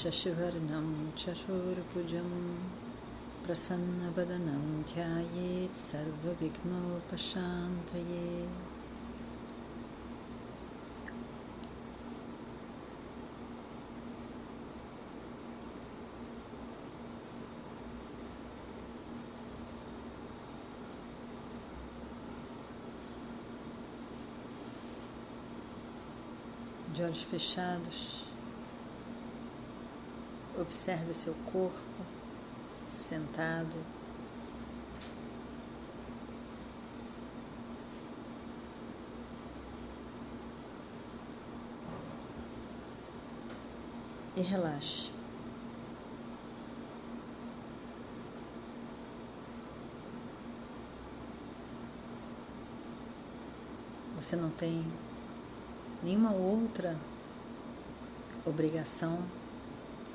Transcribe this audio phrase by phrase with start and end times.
[0.00, 0.88] शशिवर्णं
[1.18, 2.30] चशोर्भुजं
[3.46, 6.66] प्रसन्नवदनं ध्यायेत् सर्वविघ्नोपशान्तये
[26.96, 27.98] de olhos fechados,
[30.71, 32.05] observe seu corpo
[32.87, 33.75] sentado.
[44.33, 45.11] E relaxe.
[54.15, 54.85] Você não tem
[56.01, 56.97] nenhuma outra
[58.45, 59.19] obrigação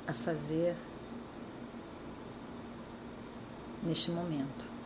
[0.07, 0.75] a fazer
[3.83, 4.77] neste momento.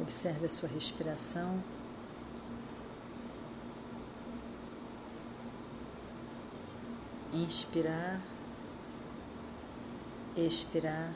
[0.00, 1.62] Observe a sua respiração.
[7.34, 8.20] Inspirar,
[10.36, 11.12] expirar.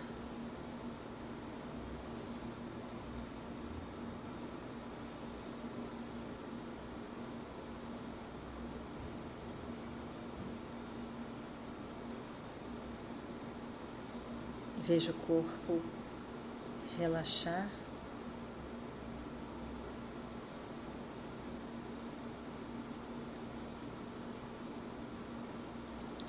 [14.85, 15.81] Veja o corpo
[16.99, 17.69] relaxar.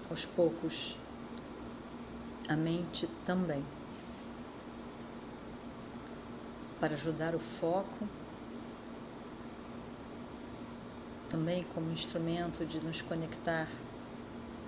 [0.10, 0.98] Aos poucos
[2.48, 3.64] a mente também,
[6.80, 8.08] para ajudar o foco,
[11.30, 13.68] também como instrumento de nos conectar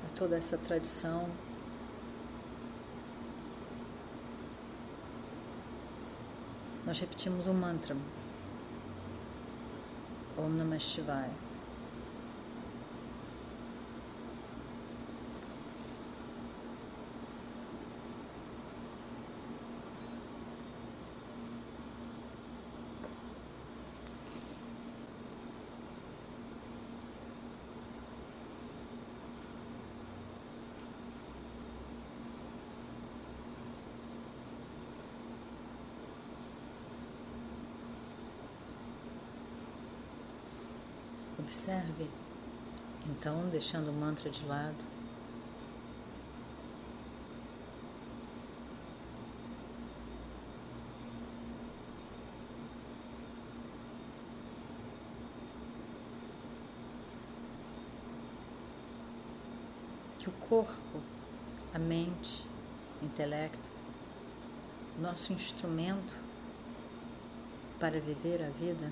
[0.05, 1.27] a toda essa tradição.
[6.85, 7.95] Nós repetimos o mantra
[10.37, 11.50] Om Namah Shivaya.
[41.43, 42.07] Observe,
[43.09, 44.75] então, deixando o mantra de lado.
[60.19, 61.01] Que o corpo,
[61.73, 62.45] a mente,
[63.01, 63.71] o intelecto,
[64.99, 66.15] nosso instrumento
[67.79, 68.91] para viver a vida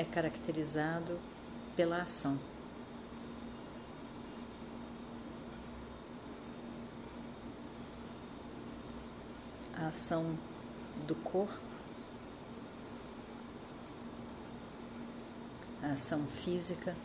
[0.00, 1.20] é caracterizado
[1.76, 2.40] pela ação.
[9.76, 10.38] A ação
[11.06, 11.60] do corpo,
[15.82, 16.96] a ação física,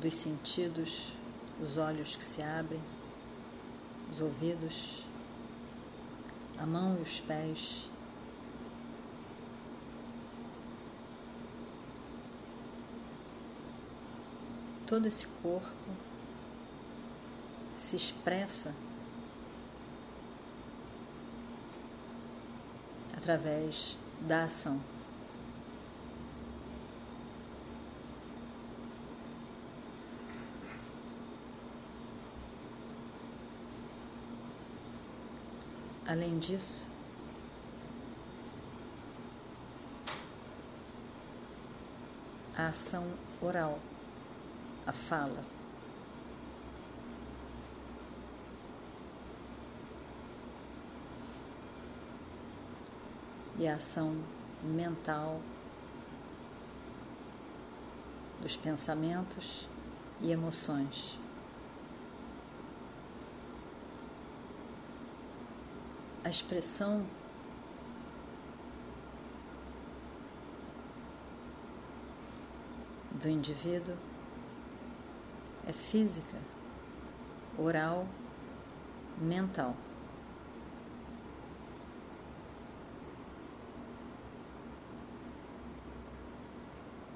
[0.00, 1.12] dos sentidos,
[1.60, 2.82] os olhos que se abrem,
[4.10, 5.06] os ouvidos
[6.58, 7.90] a mão e os pés.
[14.86, 15.74] Todo esse corpo
[17.74, 18.72] se expressa
[23.16, 24.80] através da ação.
[36.08, 36.88] Além disso,
[42.56, 43.04] a ação
[43.42, 43.80] oral,
[44.86, 45.44] a fala.
[53.58, 54.16] E a ação
[54.62, 55.40] mental
[58.40, 59.68] dos pensamentos
[60.20, 61.18] e emoções.
[66.26, 67.06] A expressão
[73.12, 73.94] do indivíduo
[75.68, 76.36] é física,
[77.56, 78.08] oral,
[79.18, 79.76] mental.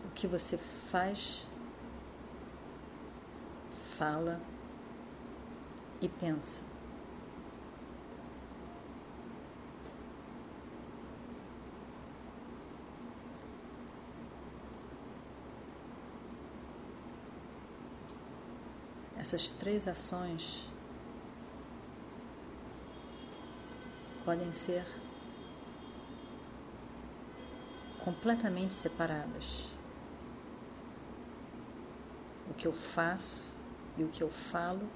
[0.04, 0.56] O que você
[0.88, 1.44] faz,
[3.98, 4.40] fala
[6.00, 6.69] e pensa.
[19.20, 20.67] Essas três ações
[24.25, 24.82] podem ser
[28.02, 29.69] completamente separadas.
[32.49, 33.55] O que eu faço
[33.99, 34.88] e o que eu falo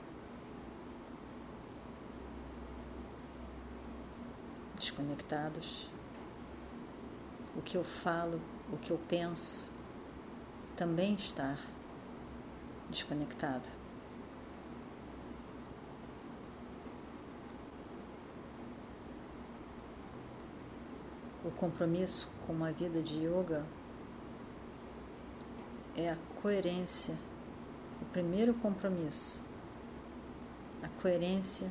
[4.74, 5.90] desconectados.
[7.54, 8.40] O que eu falo,
[8.72, 9.70] o que eu penso
[10.74, 11.58] também estar
[12.88, 13.83] desconectado.
[21.44, 23.64] O compromisso com uma vida de yoga
[25.94, 27.14] é a coerência,
[28.00, 29.40] o primeiro compromisso,
[30.82, 31.70] a coerência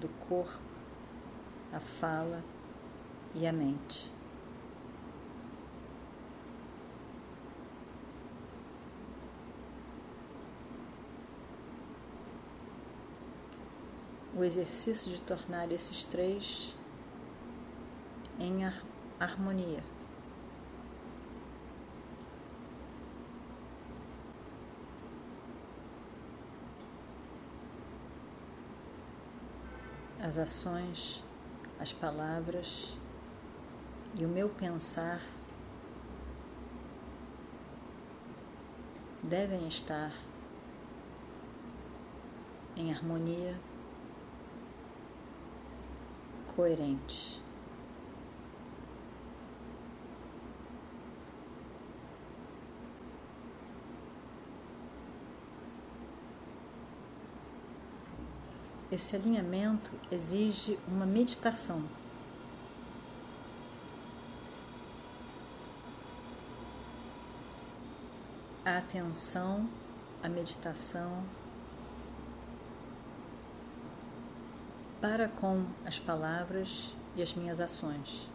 [0.00, 0.60] do corpo,
[1.72, 2.42] a fala
[3.34, 4.10] e a mente.
[14.42, 16.74] O exercício de tornar esses três
[18.40, 18.64] em
[19.20, 19.84] harmonia.
[30.20, 31.22] As ações,
[31.78, 32.96] as palavras
[34.16, 35.20] e o meu pensar
[39.22, 40.12] devem estar
[42.74, 43.56] em harmonia
[46.54, 47.40] coerente.
[58.90, 61.82] Esse alinhamento exige uma meditação.
[68.64, 69.66] A atenção,
[70.22, 71.24] a meditação
[75.02, 78.30] para com as palavras e as minhas ações.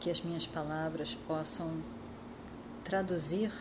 [0.00, 1.80] Que as minhas palavras possam
[2.82, 3.52] traduzir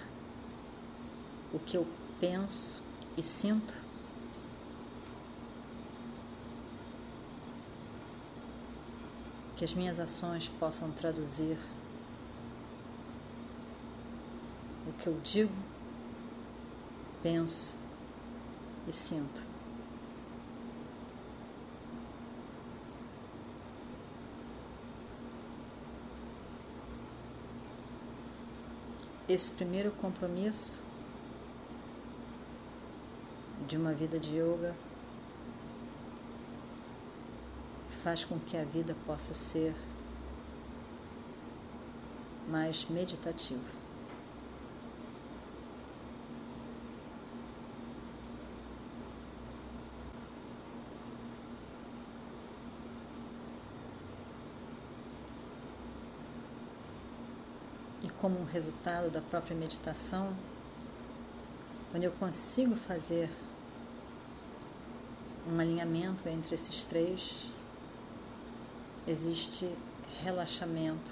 [1.53, 1.87] o que eu
[2.19, 2.81] penso
[3.15, 3.75] e sinto.
[9.55, 11.57] Que as minhas ações possam traduzir
[14.93, 15.53] o que eu digo,
[17.21, 17.77] penso
[18.87, 19.41] e sinto.
[29.27, 30.81] Esse primeiro compromisso
[33.67, 34.75] de uma vida de yoga
[38.03, 39.73] faz com que a vida possa ser
[42.49, 43.82] mais meditativa.
[58.23, 60.33] Como um resultado da própria meditação,
[61.91, 63.29] quando eu consigo fazer
[65.45, 67.43] um alinhamento entre esses três,
[69.05, 69.69] existe
[70.23, 71.11] relaxamento,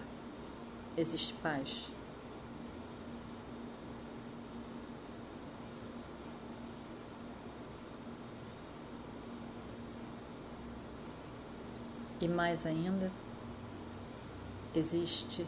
[0.96, 1.86] existe paz.
[12.22, 13.12] E mais ainda,
[14.74, 15.46] existe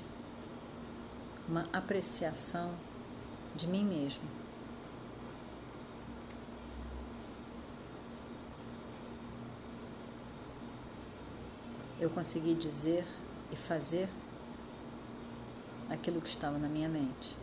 [1.47, 2.71] uma apreciação
[3.55, 4.23] de mim mesmo.
[11.99, 13.05] Eu consegui dizer
[13.51, 14.09] e fazer
[15.89, 17.42] aquilo que estava na minha mente.